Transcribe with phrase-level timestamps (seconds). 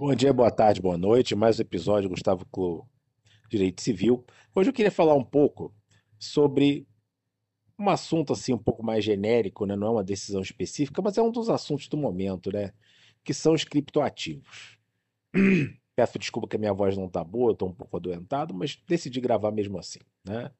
[0.00, 1.34] Bom dia, boa tarde, boa noite.
[1.34, 2.88] Mais um episódio Gustavo Clô,
[3.50, 4.24] Direito Civil.
[4.56, 5.74] Hoje eu queria falar um pouco
[6.18, 6.88] sobre
[7.78, 9.76] um assunto assim um pouco mais genérico, né?
[9.76, 12.72] Não é uma decisão específica, mas é um dos assuntos do momento, né?
[13.22, 14.78] Que são os criptoativos.
[15.94, 19.20] Peço desculpa que a minha voz não está boa, estou um pouco adoentado, mas decidi
[19.20, 20.50] gravar mesmo assim, né?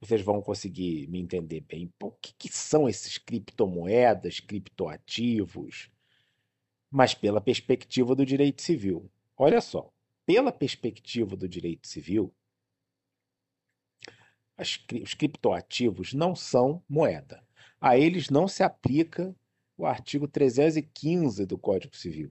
[0.00, 1.88] Vocês vão conseguir me entender bem.
[2.02, 5.88] O que, que são esses criptomoedas, criptoativos?
[6.96, 9.10] Mas pela perspectiva do direito civil.
[9.36, 9.92] Olha só,
[10.24, 12.34] pela perspectiva do direito civil,
[14.58, 17.46] os criptoativos não são moeda.
[17.78, 19.36] A eles não se aplica
[19.76, 22.30] o artigo 315 do Código Civil.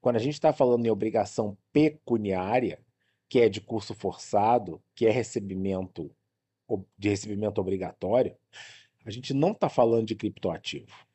[0.00, 2.82] Quando a gente está falando em obrigação pecuniária,
[3.28, 6.10] que é de curso forçado, que é recebimento
[6.96, 8.34] de recebimento obrigatório,
[9.04, 11.05] a gente não está falando de criptoativo.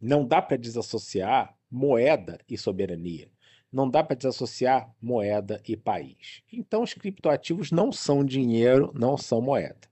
[0.00, 3.30] Não dá para desassociar moeda e soberania.
[3.70, 6.42] Não dá para desassociar moeda e país.
[6.52, 9.88] Então, os criptoativos não são dinheiro, não são moeda.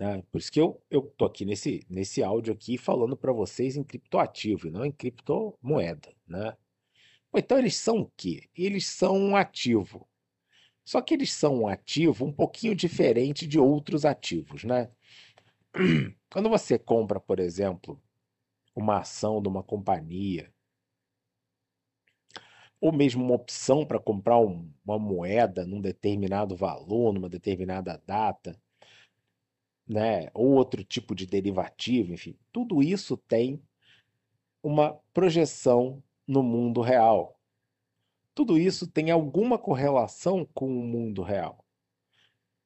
[0.00, 0.22] Né?
[0.30, 4.66] Por isso que eu estou aqui nesse, nesse áudio aqui falando para vocês em criptoativo
[4.66, 6.12] e não em criptomoeda.
[6.26, 6.56] Né?
[7.34, 8.48] Então, eles são o quê?
[8.56, 10.08] Eles são um ativo.
[10.84, 14.64] Só que eles são um ativo um pouquinho diferente de outros ativos.
[14.64, 14.90] Né?
[16.30, 18.02] Quando você compra, por exemplo,
[18.74, 20.52] uma ação de uma companhia,
[22.80, 28.60] ou mesmo uma opção para comprar um, uma moeda num determinado valor, numa determinada data,
[29.86, 33.62] né, ou outro tipo de derivativo, enfim, tudo isso tem
[34.62, 37.38] uma projeção no mundo real.
[38.34, 41.64] Tudo isso tem alguma correlação com o mundo real.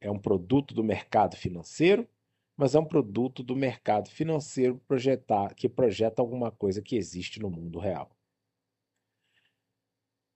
[0.01, 2.09] É um produto do mercado financeiro
[2.59, 7.48] mas é um produto do mercado financeiro projetar, que projeta alguma coisa que existe no
[7.48, 8.11] mundo real.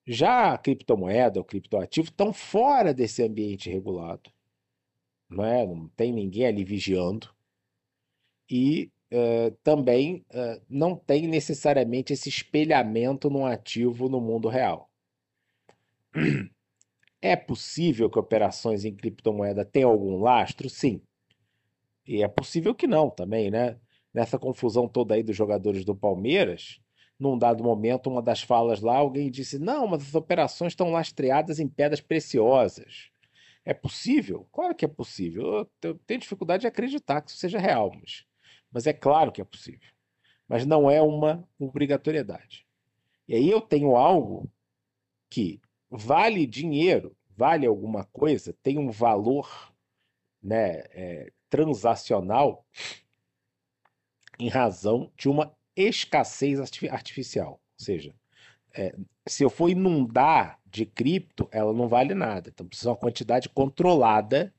[0.07, 4.31] Já a criptomoeda, o criptoativo, estão fora desse ambiente regulado.
[5.29, 5.67] Não, é?
[5.67, 7.29] não tem ninguém ali vigiando.
[8.49, 14.89] E uh, também uh, não tem necessariamente esse espelhamento no ativo no mundo real.
[17.21, 20.69] É possível que operações em criptomoeda tenham algum lastro?
[20.69, 21.01] Sim.
[22.07, 23.79] E é possível que não também, né?
[24.13, 26.81] Nessa confusão toda aí dos jogadores do Palmeiras,
[27.19, 31.59] num dado momento, uma das falas lá, alguém disse: não, mas as operações estão lastreadas
[31.59, 33.11] em pedras preciosas.
[33.65, 34.49] É possível?
[34.53, 35.69] Claro que é possível.
[35.83, 38.25] Eu tenho dificuldade de acreditar que isso seja real, mas,
[38.73, 39.89] mas é claro que é possível.
[40.49, 42.67] Mas não é uma obrigatoriedade.
[43.29, 44.51] E aí eu tenho algo
[45.31, 49.73] que vale dinheiro, vale alguma coisa, tem um valor
[50.43, 52.65] né, é, transacional
[54.41, 56.59] em razão de uma escassez
[56.91, 57.53] artificial.
[57.79, 58.15] Ou seja,
[58.75, 58.97] é,
[59.29, 62.49] se eu for inundar de cripto, ela não vale nada.
[62.49, 64.51] Então precisa uma quantidade controlada,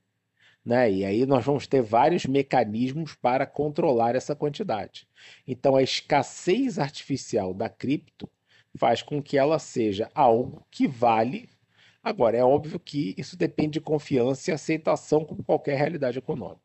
[0.64, 0.88] né?
[0.88, 5.08] E aí nós vamos ter vários mecanismos para controlar essa quantidade.
[5.44, 8.30] Então a escassez artificial da cripto
[8.78, 11.50] faz com que ela seja algo que vale.
[12.02, 16.63] Agora, é óbvio que isso depende de confiança e aceitação como qualquer realidade econômica.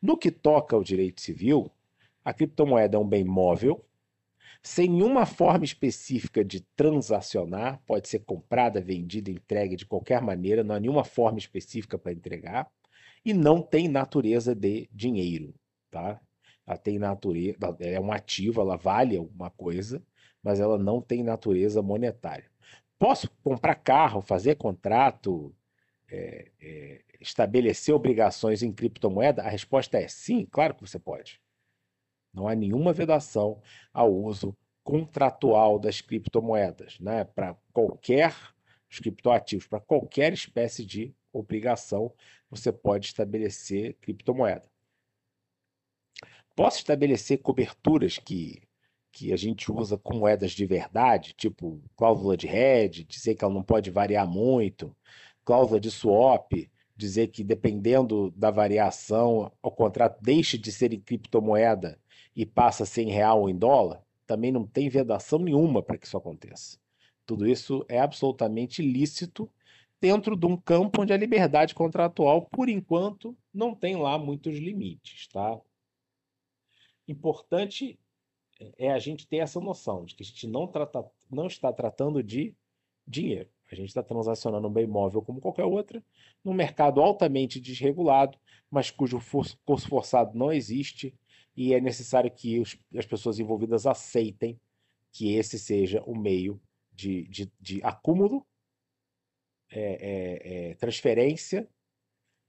[0.00, 1.70] No que toca ao direito civil,
[2.24, 3.84] a criptomoeda é um bem móvel,
[4.62, 10.74] sem nenhuma forma específica de transacionar, pode ser comprada, vendida, entregue de qualquer maneira, não
[10.74, 12.70] há nenhuma forma específica para entregar,
[13.22, 15.54] e não tem natureza de dinheiro,
[15.90, 16.18] tá?
[16.66, 20.02] Ela tem natureza, é um ativo, ela vale alguma coisa,
[20.42, 22.50] mas ela não tem natureza monetária.
[22.98, 25.54] Posso comprar carro, fazer contrato,
[26.14, 29.42] é, é, estabelecer obrigações em criptomoeda?
[29.42, 31.40] A resposta é sim, claro que você pode.
[32.32, 33.60] Não há nenhuma vedação
[33.92, 37.24] ao uso contratual das criptomoedas, né?
[37.24, 38.34] Para qualquer
[38.90, 42.12] os criptoativos, para qualquer espécie de obrigação,
[42.48, 44.70] você pode estabelecer criptomoeda.
[46.54, 48.62] Posso estabelecer coberturas que,
[49.10, 53.52] que a gente usa com moedas de verdade, tipo cláusula de hedge, dizer que ela
[53.52, 54.94] não pode variar muito,
[55.44, 56.52] cláusula de swap,
[56.96, 61.98] dizer que dependendo da variação, o contrato deixa de ser em criptomoeda
[62.34, 65.98] e passa a ser em real ou em dólar, também não tem vedação nenhuma para
[65.98, 66.78] que isso aconteça.
[67.26, 69.50] Tudo isso é absolutamente lícito
[70.00, 75.26] dentro de um campo onde a liberdade contratual, por enquanto, não tem lá muitos limites,
[75.28, 75.58] tá?
[77.08, 77.98] Importante
[78.78, 82.22] é a gente ter essa noção de que a gente não, trata, não está tratando
[82.22, 82.54] de
[83.06, 83.48] dinheiro.
[83.74, 86.02] A gente está transacionando um bem móvel como qualquer outra,
[86.44, 88.38] num mercado altamente desregulado,
[88.70, 89.20] mas cujo
[89.64, 91.14] curso forçado não existe
[91.56, 94.58] e é necessário que os, as pessoas envolvidas aceitem
[95.12, 96.60] que esse seja o meio
[96.92, 98.46] de, de, de acúmulo,
[99.70, 101.68] é, é, é, transferência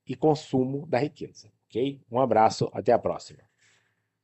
[0.06, 1.52] e consumo da riqueza.
[1.68, 2.02] Ok?
[2.12, 3.44] Um abraço, até a próxima.